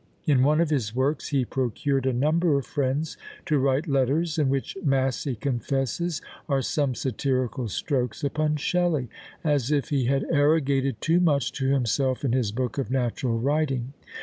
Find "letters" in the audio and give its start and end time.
3.87-4.39